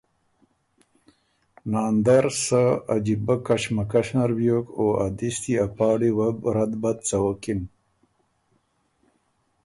[1.71, 2.63] ناندر سۀ
[2.95, 7.61] عجیبۀ کشمکش نر بیوک او ا دِستي ا پاړي وه بو رد بد څوکِن۔